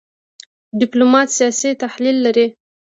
[0.79, 2.47] ډيپلومات سیاسي تحلیل لري.